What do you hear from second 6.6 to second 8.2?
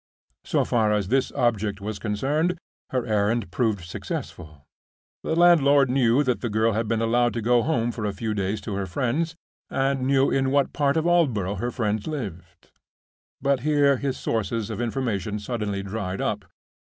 had been allowed to go home for a